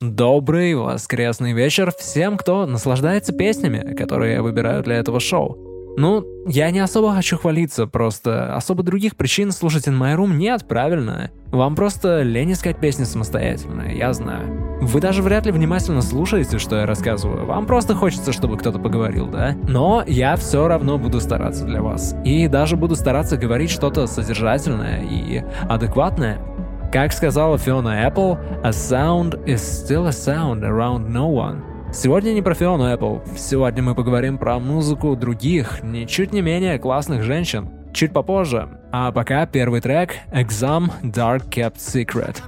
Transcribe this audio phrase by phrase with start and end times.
[0.00, 5.58] Добрый воскресный вечер всем, кто наслаждается песнями, которые я выбираю для этого шоу.
[5.98, 10.66] Ну, я не особо хочу хвалиться, просто особо других причин слушать In My Room нет,
[10.66, 11.30] правильно?
[11.48, 14.78] Вам просто лень искать песни самостоятельно, я знаю.
[14.80, 17.44] Вы даже вряд ли внимательно слушаете, что я рассказываю.
[17.44, 19.54] Вам просто хочется, чтобы кто-то поговорил, да?
[19.68, 22.14] Но я все равно буду стараться для вас.
[22.24, 26.40] И даже буду стараться говорить что-то содержательное и адекватное.
[26.92, 31.62] Как сказала Фиона Apple, a sound is still a sound around no one.
[31.92, 33.22] Сегодня не про Фиону Apple.
[33.38, 37.68] Сегодня мы поговорим про музыку других, ничуть не менее классных женщин.
[37.92, 38.68] Чуть попозже.
[38.90, 42.38] А пока первый трек Exam Dark Kept Secret.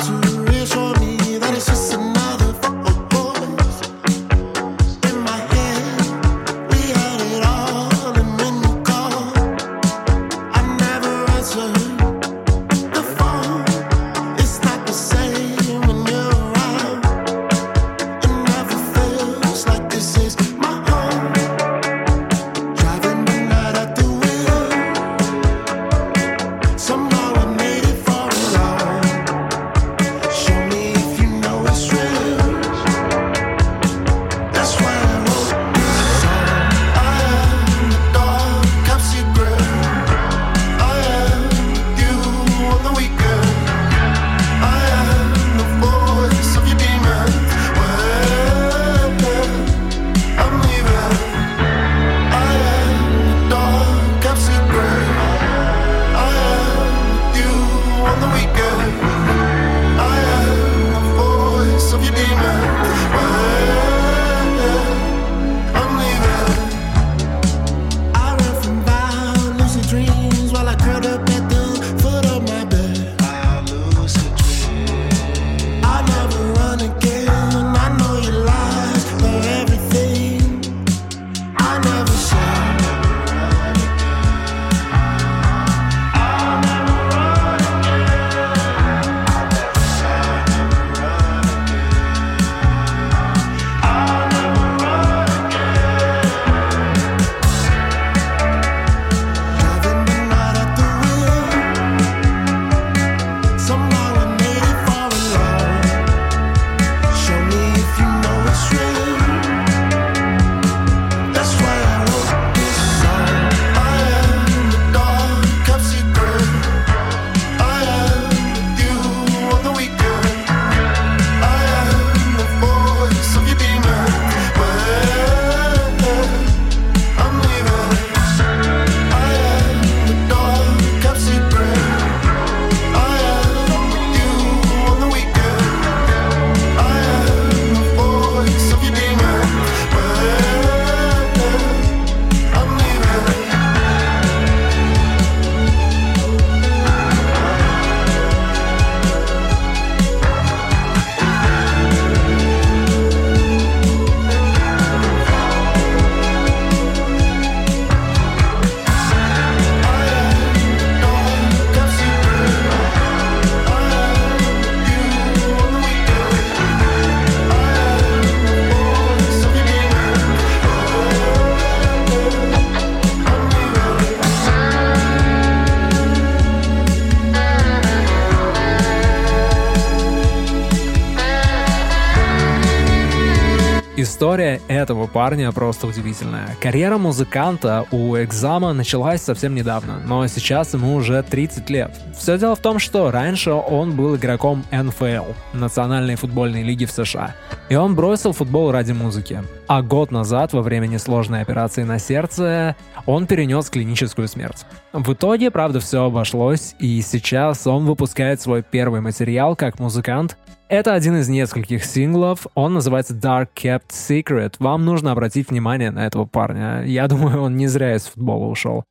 [185.09, 186.57] парня просто удивительная.
[186.61, 191.97] Карьера музыканта у Экзама началась совсем недавно, но сейчас ему уже 30 лет.
[192.17, 197.35] Все дело в том, что раньше он был игроком НФЛ, Национальной футбольной лиги в США.
[197.69, 199.43] И он бросил футбол ради музыки.
[199.67, 202.77] А год назад, во время несложной операции на сердце,
[203.07, 204.65] он перенес клиническую смерть.
[204.93, 210.37] В итоге, правда, все обошлось, и сейчас он выпускает свой первый материал как музыкант
[210.69, 214.55] это один из нескольких синглов, он называется Dark Kept Secret.
[214.59, 216.83] Вам нужно обратить внимание на этого парня.
[216.85, 218.85] Я думаю, он не зря из футбола ушел.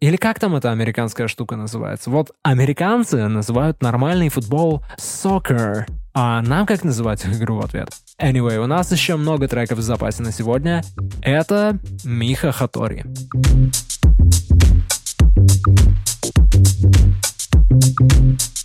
[0.00, 2.10] Или как там эта американская штука называется?
[2.10, 7.88] Вот американцы называют нормальный футбол soccer, а нам как называть игру в ответ?
[8.20, 10.82] Anyway, у нас еще много треков в запасе на сегодня.
[11.22, 13.04] Это Миха Хатори.
[17.70, 18.57] Listen, you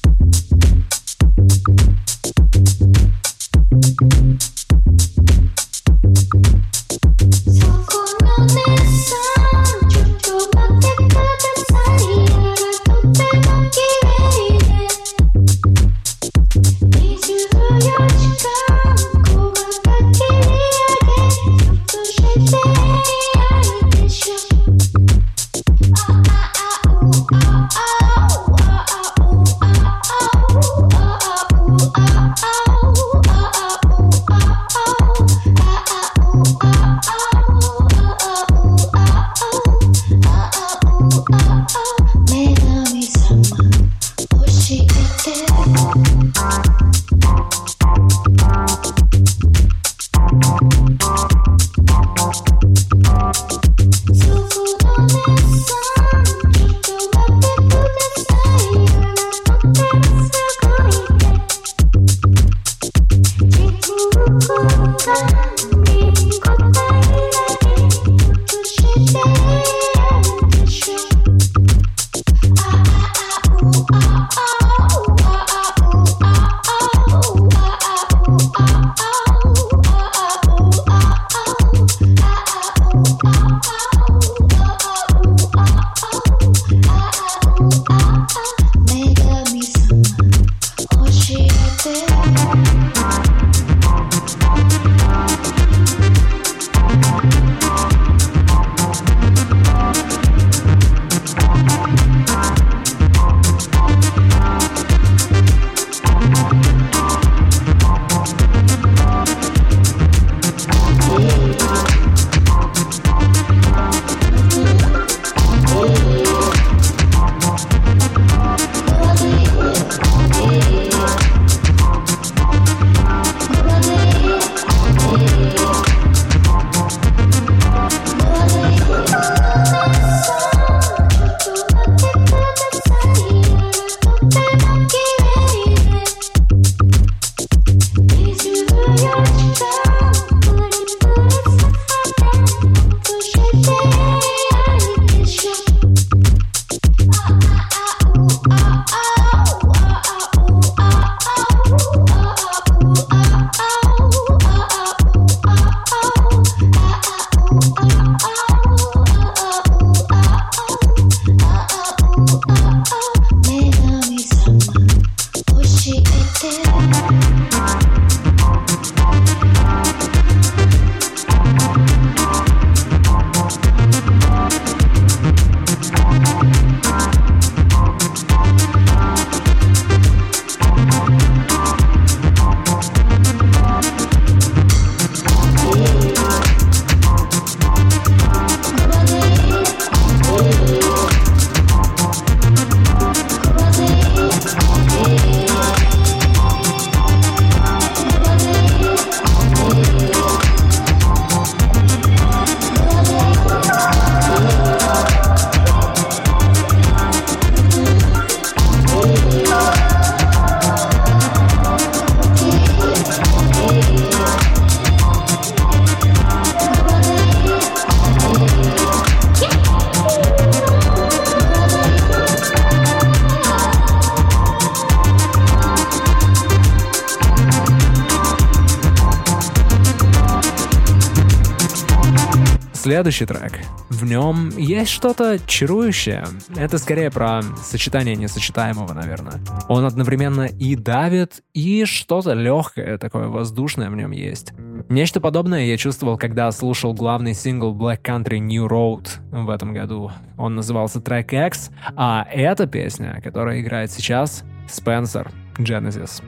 [233.14, 233.60] Следующий трек.
[233.90, 236.26] В нем есть что-то чарующее.
[236.56, 239.40] Это скорее про сочетание несочетаемого, наверное.
[239.70, 244.54] Он одновременно и давит, и что-то легкое, такое воздушное в нем есть.
[244.90, 250.12] Нечто подобное я чувствовал, когда слушал главный сингл Black Country New Road в этом году.
[250.36, 255.30] Он назывался трек X, а эта песня, которая играет сейчас, Spencer
[255.60, 256.24] Genesis.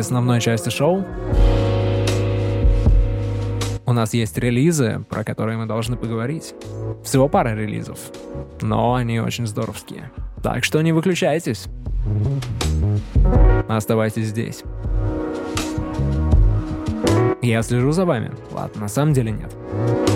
[0.00, 1.04] Основной части шоу.
[3.86, 6.54] У нас есть релизы, про которые мы должны поговорить.
[7.02, 7.98] Всего пара релизов,
[8.60, 10.12] но они очень здоровские.
[10.42, 11.66] Так что не выключайтесь.
[13.68, 14.62] Оставайтесь здесь.
[17.42, 18.30] Я слежу за вами.
[18.52, 20.09] Ладно, на самом деле нет.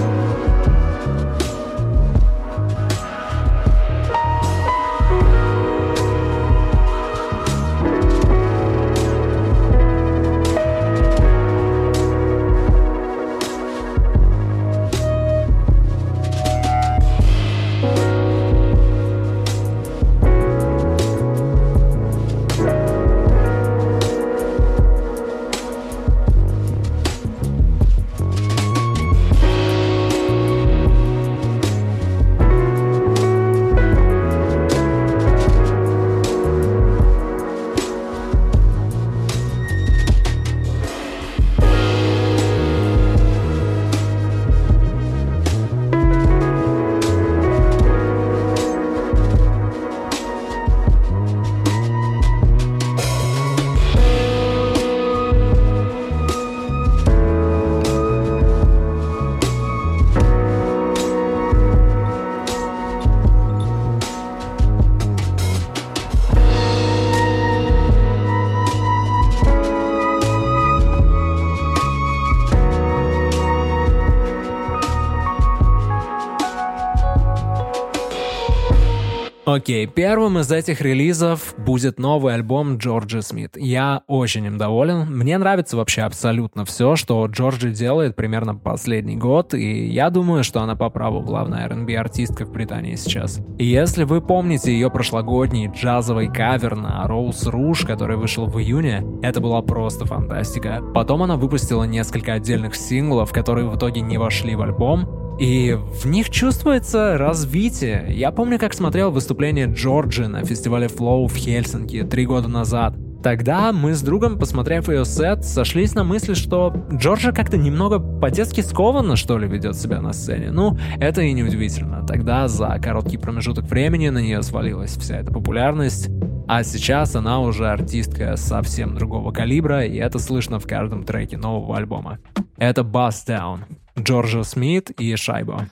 [79.55, 83.57] Окей, первым из этих релизов будет новый альбом Джорджи Смит.
[83.57, 85.07] Я очень им доволен.
[85.07, 90.61] Мне нравится вообще абсолютно все, что Джорджи делает примерно последний год, и я думаю, что
[90.61, 93.41] она по праву главная R&B артистка в Британии сейчас.
[93.57, 99.05] И если вы помните ее прошлогодний джазовый кавер на Rose Rouge, который вышел в июне,
[99.23, 100.83] это была просто фантастика.
[100.93, 106.07] Потом она выпустила несколько отдельных синглов, которые в итоге не вошли в альбом, и в
[106.07, 108.07] них чувствуется развитие.
[108.11, 112.95] Я помню, как смотрел выступление Джорджи на фестивале Flow в Хельсинки три года назад.
[113.23, 118.61] Тогда мы с другом, посмотрев ее сет, сошлись на мысли, что Джорджа как-то немного по-детски
[118.61, 120.50] скованно, что ли, ведет себя на сцене.
[120.50, 122.07] Ну, это и не удивительно.
[122.07, 126.11] Тогда за короткий промежуток времени на нее свалилась вся эта популярность.
[126.47, 131.79] А сейчас она уже артистка совсем другого калибра, и это слышно в каждом треке нового
[131.79, 132.19] альбома.
[132.59, 133.61] Это Bust Down.
[133.98, 135.68] Джорджа Смит и Шайбо.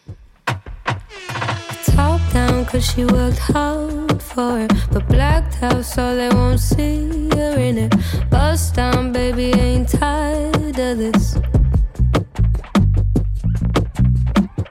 [1.98, 7.30] Top down cause she worked hard for it But blacked out so they won't see
[7.30, 7.94] her in it
[8.30, 11.38] Bust down baby ain't tired of this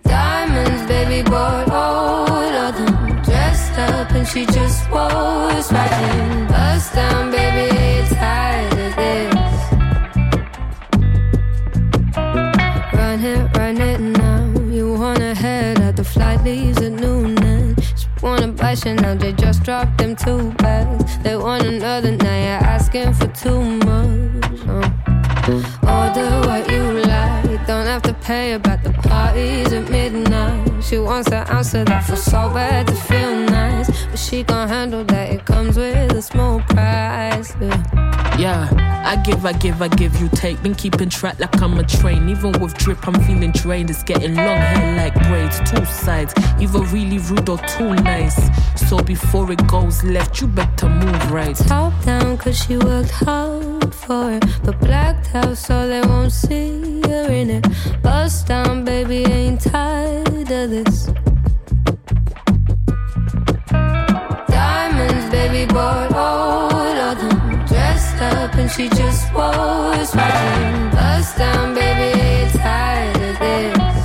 [0.04, 7.32] Diamonds baby bought all of them Dressed up and she just was right Bust down
[7.32, 8.69] baby ain't tired
[18.71, 21.17] Wanna Chanel, they just dropped them two bags.
[21.19, 24.61] They want another, now you're asking for too much.
[24.67, 24.89] Uh,
[25.83, 30.83] order what you like, don't have to pay about the parties at midnight.
[30.83, 35.03] She wants to answer that for so bad to feel nice, but she can't handle
[35.05, 35.31] that.
[35.31, 37.53] It comes with a small price.
[37.59, 38.20] Yeah.
[38.41, 39.03] Yeah.
[39.05, 40.61] I give, I give, I give, you take.
[40.63, 42.27] Been keeping track like I'm a train.
[42.29, 43.89] Even with drip, I'm feeling drained.
[43.89, 46.33] It's getting long hair like braids, two sides.
[46.59, 48.39] Either really rude or too nice.
[48.89, 51.55] So before it goes left, you better move right.
[51.55, 54.43] Top down, cause she worked hard for it.
[54.63, 57.67] But blacked out so they won't see her in it.
[58.01, 61.09] Bust down, baby, ain't tired of this.
[64.47, 66.00] Diamonds, baby, bought
[68.75, 72.49] she just was watching us down, baby.
[72.57, 74.01] Tired of this.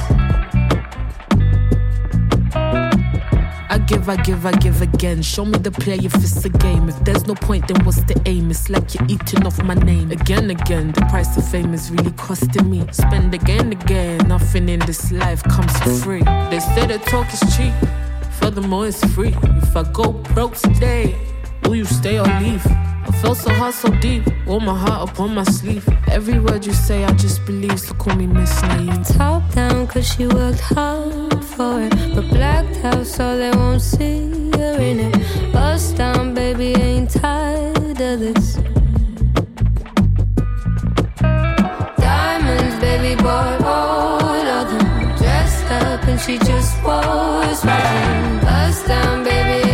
[3.68, 5.22] I give, I give, I give again.
[5.22, 6.88] Show me the play if it's a game.
[6.88, 8.50] If there's no point, then what's the aim?
[8.50, 10.10] It's like you're eating off my name.
[10.10, 12.84] Again, again, the price of fame is really costing me.
[12.90, 14.26] Spend again, again.
[14.26, 16.24] Nothing in this life comes for free.
[16.50, 17.74] They say the talk is cheap.
[18.40, 19.34] Furthermore, it's free.
[19.62, 21.14] If I go broke today,
[21.64, 22.66] will you stay or leave?
[23.08, 24.24] I felt so hard, so deep.
[24.46, 25.88] Wore my heart upon my sleeve.
[26.08, 27.78] Every word you say, I just believe.
[27.78, 29.06] So call me Miss Naive.
[29.06, 31.90] Top down, cause she worked hard for it.
[32.14, 35.52] But blacked out, so they won't see her in it.
[35.52, 38.58] Bust down, baby, ain't tired of this.
[41.98, 45.16] Diamonds, baby, bought all of them.
[45.16, 48.40] Dressed up, and she just was right.
[48.42, 49.65] Bust down, baby,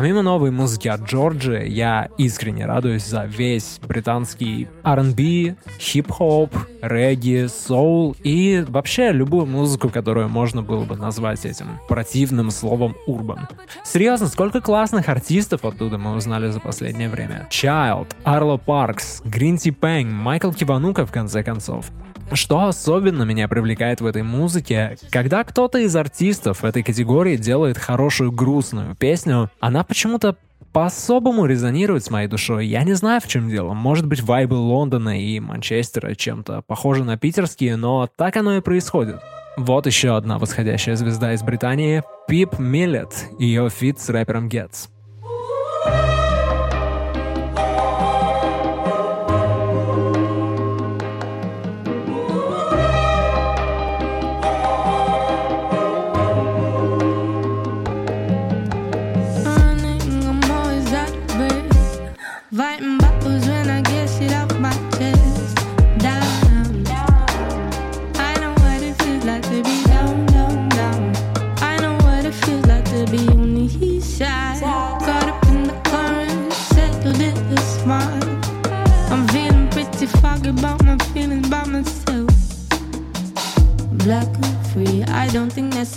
[0.00, 8.16] Помимо новой музыки от Джорджи, я искренне радуюсь за весь британский R&B, хип-хоп, регги, соул
[8.22, 13.46] и вообще любую музыку, которую можно было бы назвать этим противным словом урбан.
[13.84, 17.46] Серьезно, сколько классных артистов оттуда мы узнали за последнее время.
[17.50, 21.90] Child, Арло Паркс, Гринти Пэнг, Майкл Киванука в конце концов.
[22.32, 28.30] Что особенно меня привлекает в этой музыке, когда кто-то из артистов этой категории делает хорошую
[28.30, 30.36] грустную песню, она почему-то
[30.72, 32.66] по-особому резонирует с моей душой.
[32.66, 33.74] Я не знаю, в чем дело.
[33.74, 39.20] Может быть, вайбы Лондона и Манчестера чем-то похожи на питерские, но так оно и происходит.
[39.56, 44.86] Вот еще одна восходящая звезда из Британии— Пип Миллет, ее фит с рэпером Ghetts.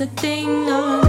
[0.03, 1.02] A thing, no,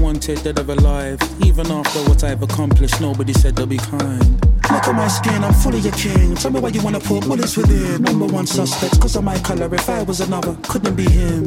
[0.00, 1.18] wanted, dead or alive.
[1.44, 4.40] Even after what I've accomplished, nobody said they'll be kind.
[4.70, 6.34] Look at my skin, I'm fully a king.
[6.36, 8.02] Tell me why you wanna put bullets within.
[8.02, 9.72] Number one suspect, cause of my color.
[9.74, 11.46] If I was another, couldn't be him.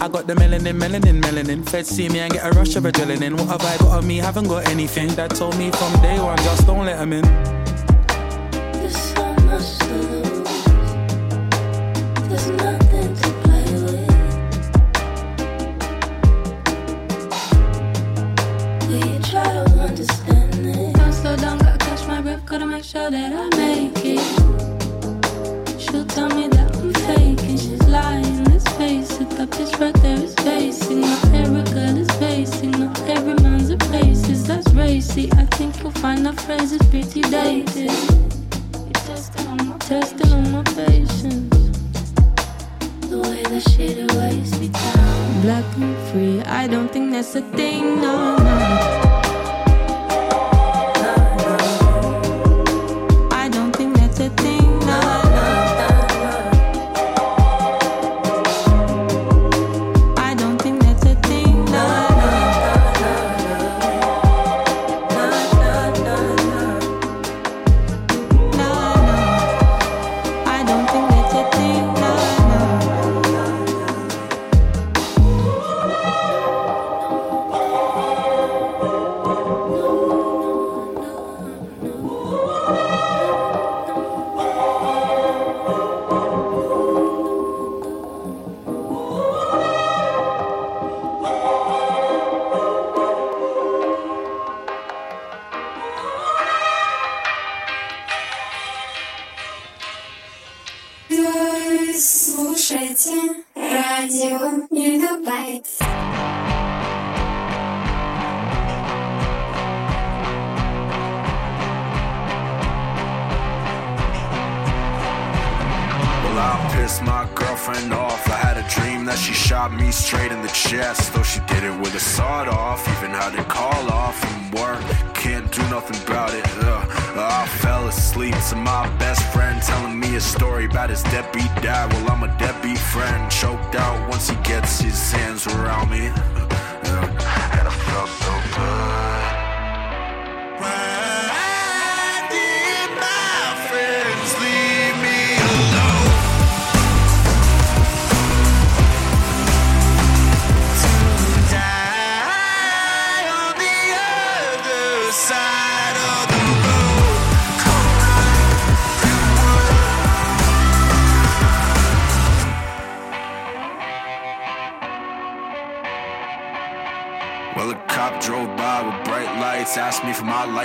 [0.00, 1.68] I got the melanin, melanin, melanin.
[1.68, 3.32] Feds see me and get a rush of adrenaline.
[3.38, 4.18] What have I got on me?
[4.18, 5.08] Haven't got anything.
[5.16, 7.41] That told me from day one, just don't let him in.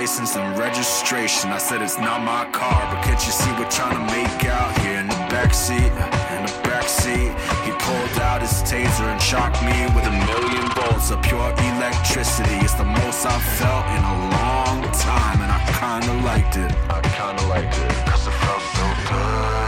[0.08, 1.50] license and registration.
[1.50, 4.72] I said it's not my car, but can't you see we're trying to make out
[4.80, 5.92] here in the backseat?
[6.32, 7.28] In the backseat,
[7.66, 12.56] he pulled out his taser and shocked me with a million volts of pure electricity.
[12.64, 16.72] It's the most I've felt in a long time, and I kinda liked it.
[16.88, 19.67] I kinda liked it, cause it felt so good.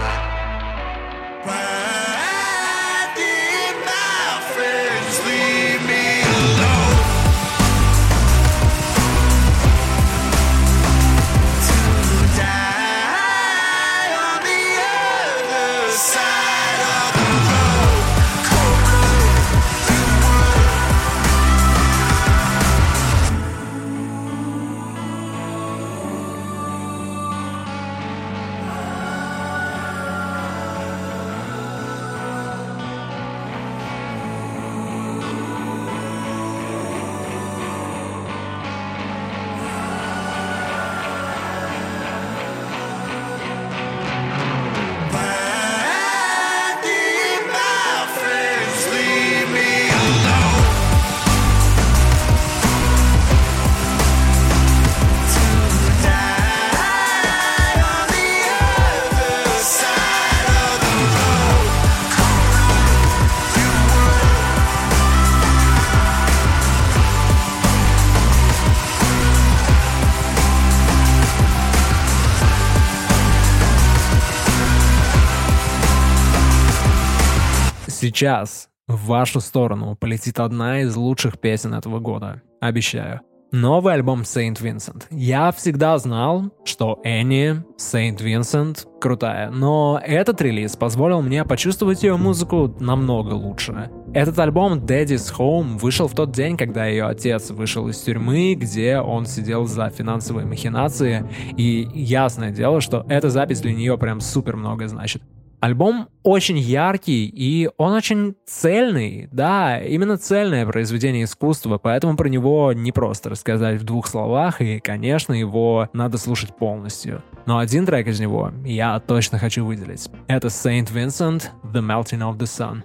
[78.21, 82.43] Сейчас в вашу сторону полетит одна из лучших песен этого года.
[82.61, 83.23] Обещаю.
[83.51, 85.05] Новый альбом Saint Vincent.
[85.11, 92.19] Я всегда знал, что Энни Saint Vincent крутая, но этот релиз позволил мне почувствовать ее
[92.19, 93.91] музыку намного лучше.
[94.13, 98.99] Этот альбом Daddy's Home вышел в тот день, когда ее отец вышел из тюрьмы, где
[98.99, 104.57] он сидел за финансовые махинации, и ясное дело, что эта запись для нее прям супер
[104.57, 105.23] много значит.
[105.61, 109.29] Альбом очень яркий, и он очень цельный.
[109.31, 114.81] Да, именно цельное произведение искусства, поэтому про него не просто рассказать в двух словах, и,
[114.81, 117.23] конечно, его надо слушать полностью.
[117.45, 120.09] Но один трек из него я точно хочу выделить.
[120.29, 122.83] Это Saint Vincent, The Melting of the Sun.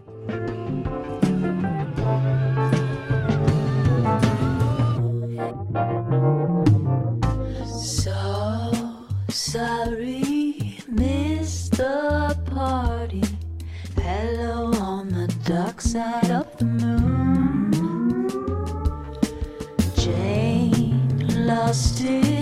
[7.74, 8.72] So
[9.30, 12.25] sorry, Mr.
[15.46, 17.72] dark side of the moon.
[19.96, 22.35] Jane lost it,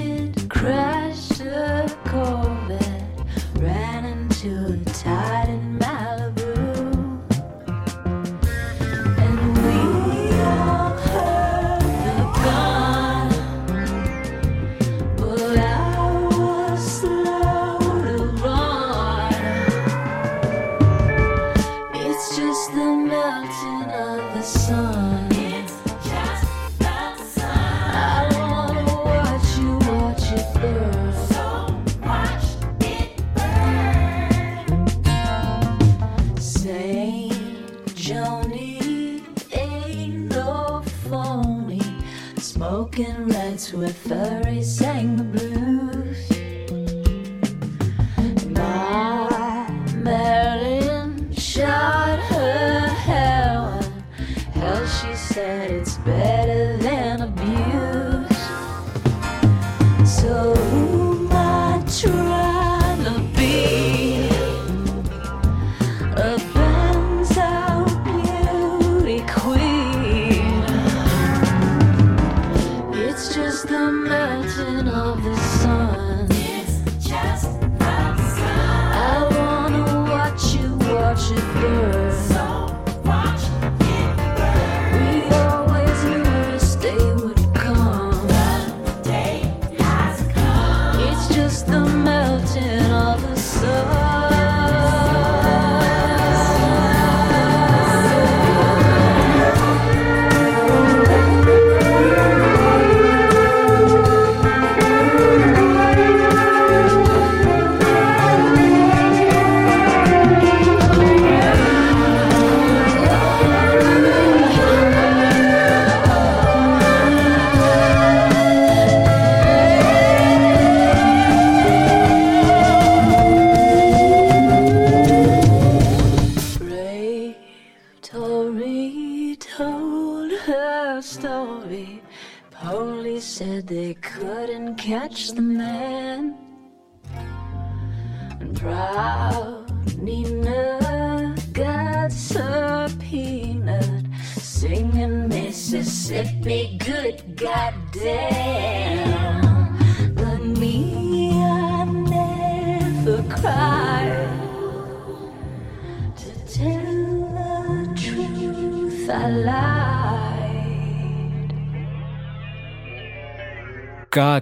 [43.73, 44.42] to a third.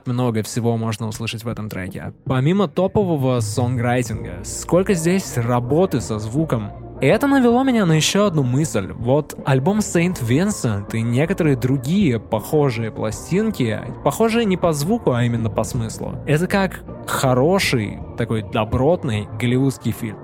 [0.02, 2.12] Как много всего можно услышать в этом треке.
[2.26, 6.72] Помимо топового сонграйтинга, сколько здесь работы со звуком.
[7.02, 8.94] Это навело меня на еще одну мысль.
[8.94, 15.52] Вот альбом Saint Vincent и некоторые другие похожие пластинки, похожие не по звуку, а именно
[15.52, 16.16] по смыслу.
[16.26, 20.18] Это как хороший, такой добротный голливудский фильм.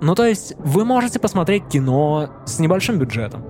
[0.00, 3.44] Ну то есть вы можете посмотреть кино с небольшим бюджетом,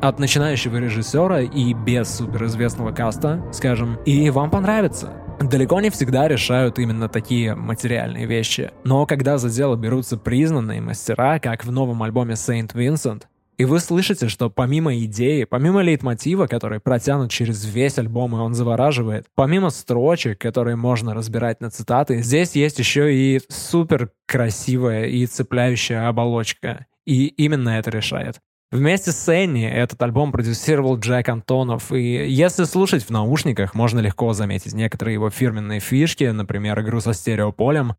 [0.00, 5.12] от начинающего режиссера и без суперизвестного каста, скажем, и вам понравится.
[5.40, 8.72] Далеко не всегда решают именно такие материальные вещи.
[8.84, 13.22] Но когда за дело берутся признанные мастера, как в новом альбоме Saint Vincent,
[13.56, 18.54] и вы слышите, что помимо идеи, помимо лейтмотива, который протянут через весь альбом и он
[18.54, 25.26] завораживает, помимо строчек, которые можно разбирать на цитаты, здесь есть еще и супер красивая и
[25.26, 26.86] цепляющая оболочка.
[27.04, 28.40] И именно это решает.
[28.70, 34.34] Вместе с Энни этот альбом продюсировал Джек Антонов, и если слушать в наушниках, можно легко
[34.34, 37.94] заметить некоторые его фирменные фишки, например, игру со стереополем.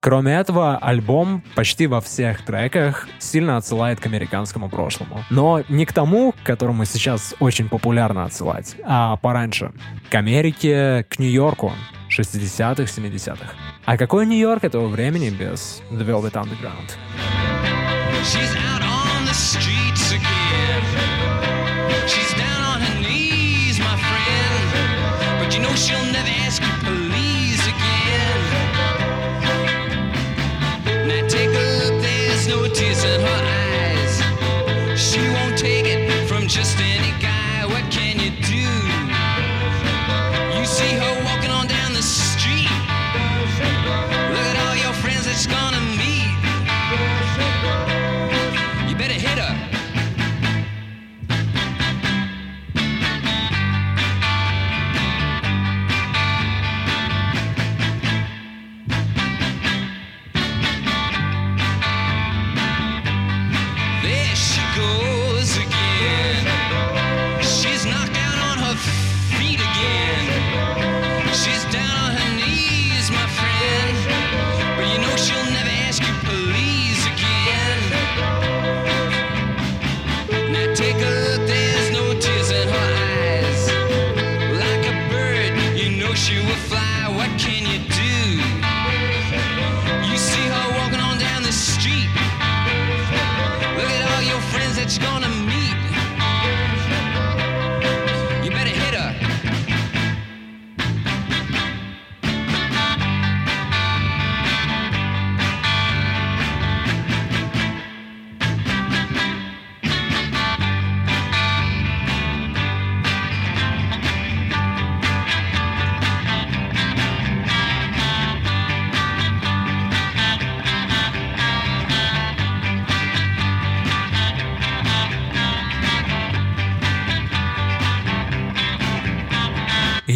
[0.00, 5.24] Кроме этого, альбом почти во всех треках сильно отсылает к американскому прошлому.
[5.30, 9.72] Но не к тому, к которому сейчас очень популярно отсылать, а пораньше.
[10.08, 11.72] К Америке, к Нью-Йорку
[12.16, 13.54] 60-х, 70-х.
[13.84, 16.96] А какой Нью-Йорк этого времени без The Velvet Underground?
[18.22, 18.71] She's out
[32.44, 35.00] there's no tears in her eyes.
[35.00, 37.66] She won't take it from just any guy.
[37.66, 37.88] What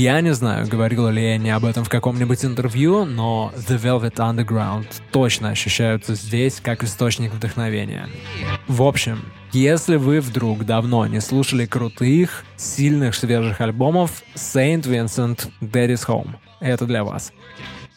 [0.07, 4.87] Я не знаю, говорила ли не об этом в каком-нибудь интервью, но The Velvet Underground
[5.11, 8.09] точно ощущаются здесь как источник вдохновения.
[8.69, 9.19] В общем,
[9.51, 16.37] если вы вдруг давно не слушали крутых, сильных, свежих альбомов, Saint Vincent Daddy's Home.
[16.61, 17.33] Это для вас.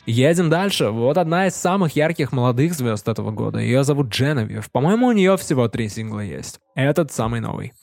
[0.08, 0.90] Едем дальше.
[0.90, 3.60] Вот одна из самых ярких молодых звезд этого года.
[3.60, 4.72] Ее зовут Дженовив.
[4.72, 6.60] По-моему, у нее всего три сингла есть.
[6.74, 7.74] Этот самый новый.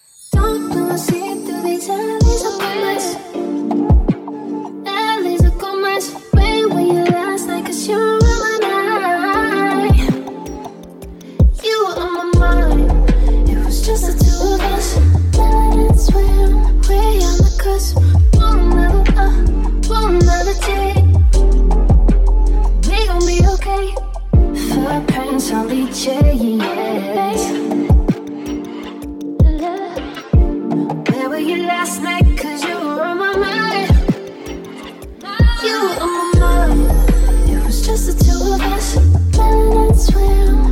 [37.86, 38.96] Just the two of us.
[38.96, 40.65] It swim.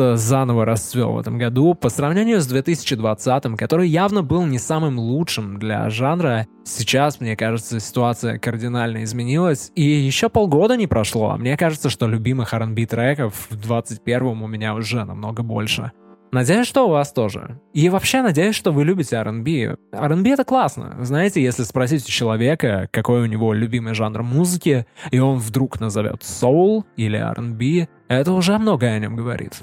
[0.00, 4.98] просто заново расцвел в этом году по сравнению с 2020, который явно был не самым
[4.98, 6.46] лучшим для жанра.
[6.64, 12.06] Сейчас, мне кажется, ситуация кардинально изменилась, и еще полгода не прошло, а мне кажется, что
[12.06, 15.92] любимых R&B треков в 21 у меня уже намного больше.
[16.32, 17.60] Надеюсь, что у вас тоже.
[17.74, 19.76] И вообще надеюсь, что вы любите R&B.
[19.92, 20.96] R&B это классно.
[21.00, 26.22] Знаете, если спросить у человека, какой у него любимый жанр музыки, и он вдруг назовет
[26.22, 29.60] soul или R&B, это уже многое о нем говорит.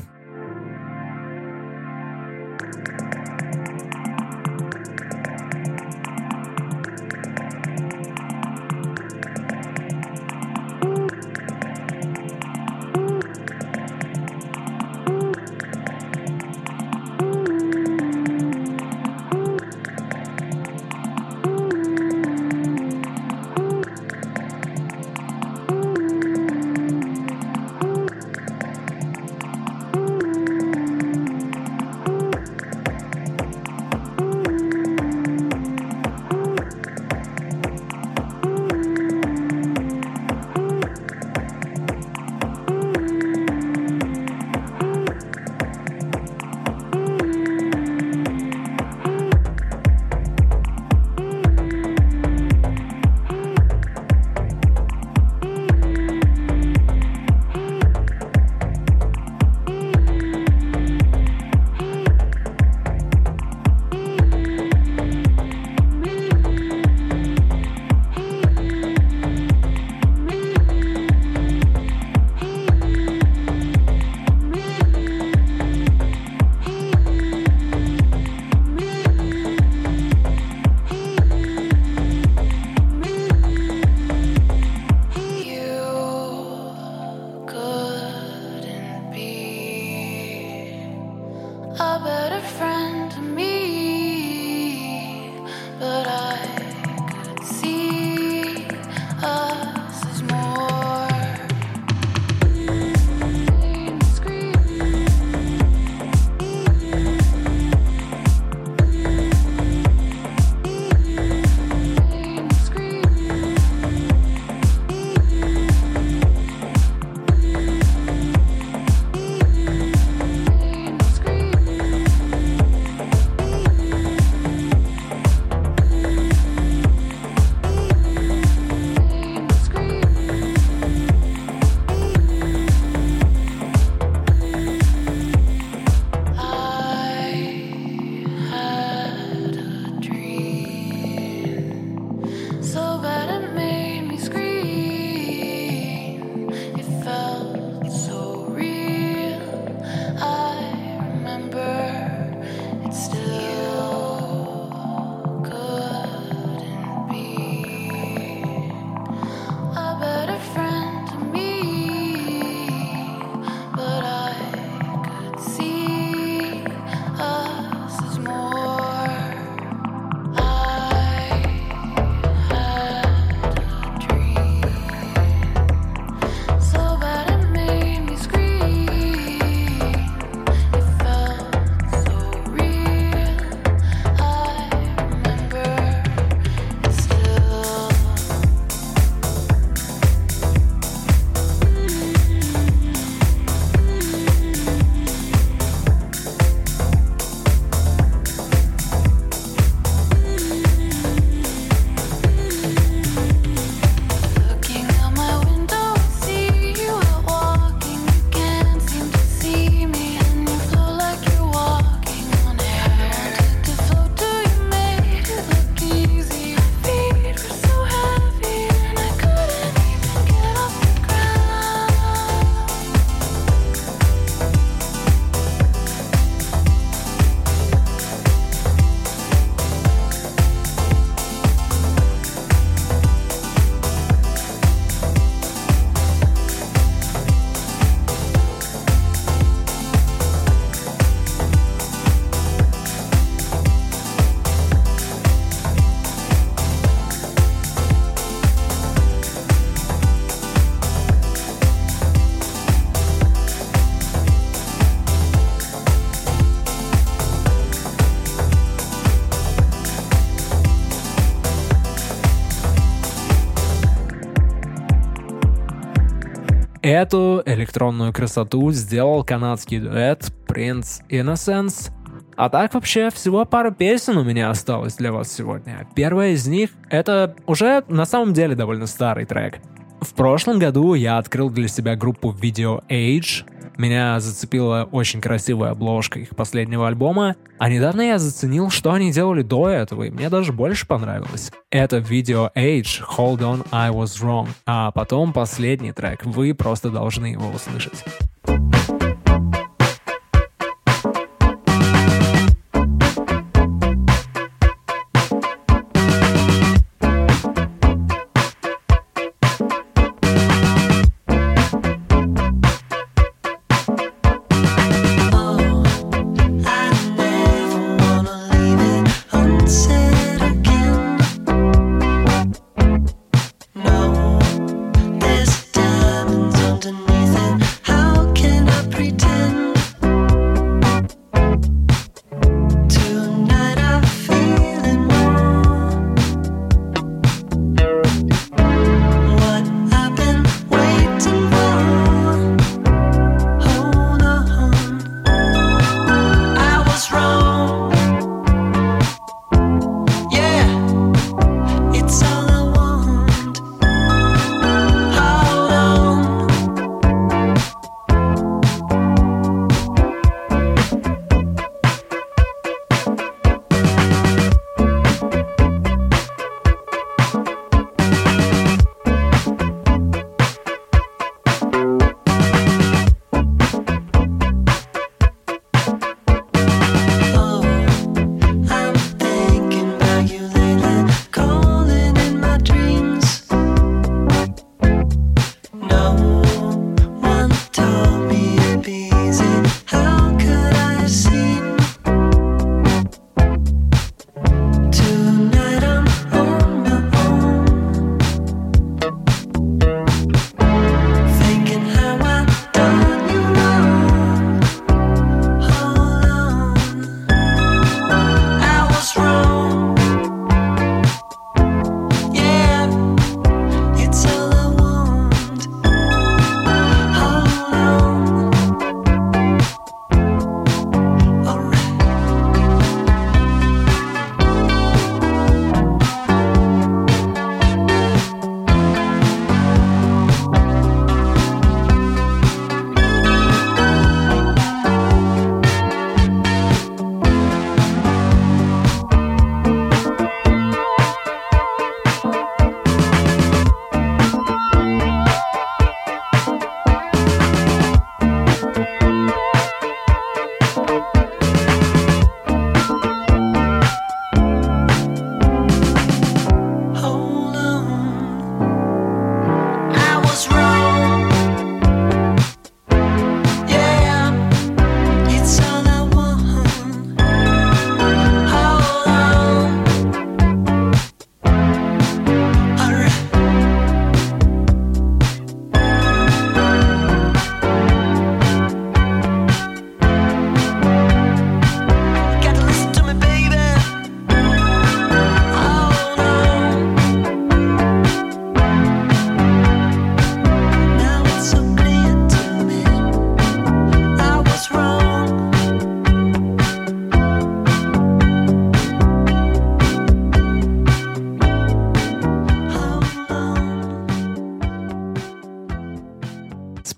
[266.87, 271.91] Эту электронную красоту сделал канадский дуэт Prince Innocence.
[272.37, 275.85] А так вообще всего пара песен у меня осталось для вас сегодня.
[275.95, 279.59] Первая из них— это уже на самом деле довольно старый трек.
[279.99, 283.43] В прошлом году я открыл для себя группу Video Age,
[283.77, 289.43] меня зацепила очень красивая обложка их последнего альбома, а недавно я заценил, что они делали
[289.43, 291.51] до этого, и мне даже больше понравилось.
[291.69, 297.27] Это видео Age, Hold On, I Was Wrong, а потом последний трек, вы просто должны
[297.27, 298.03] его услышать.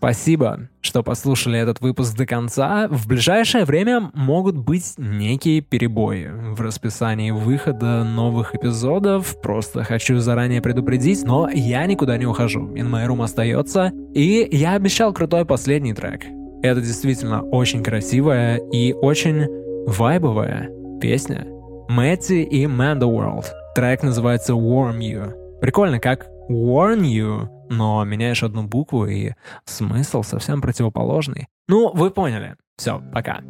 [0.10, 2.88] Спасибо, что послушали этот выпуск до конца.
[2.88, 9.40] В ближайшее время могут быть некие перебои в расписании выхода новых эпизодов.
[9.40, 12.70] Просто хочу заранее предупредить, но я никуда не ухожу.
[12.74, 13.92] In My Room остается.
[14.16, 16.24] И я обещал крутой последний трек.
[16.64, 19.46] Это действительно очень красивая и очень
[19.86, 21.46] вайбовая песня.
[21.88, 23.46] Мэтти и Manda World.
[23.76, 25.60] Трек называется Warm You.
[25.62, 29.34] Прикольно, как warn you, но меняешь одну букву, и
[29.66, 31.48] смысл совсем противоположный.
[31.68, 32.56] Ну, вы поняли.
[32.78, 33.42] Все, пока.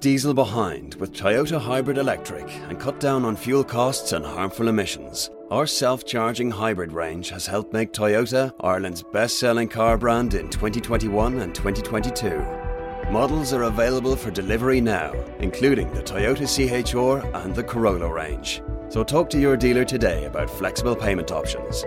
[0.00, 5.30] Diesel behind with Toyota Hybrid Electric and cut down on fuel costs and harmful emissions.
[5.50, 10.50] Our self charging hybrid range has helped make Toyota Ireland's best selling car brand in
[10.50, 12.38] 2021 and 2022.
[13.10, 18.62] Models are available for delivery now, including the Toyota CHR and the Corolla range.
[18.90, 21.84] So talk to your dealer today about flexible payment options.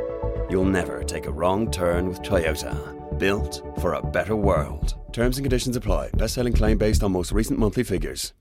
[0.49, 3.19] You'll never take a wrong turn with Toyota.
[3.19, 5.00] Built for a better world.
[5.11, 6.09] Terms and conditions apply.
[6.17, 8.33] Best selling claim based on most recent monthly figures.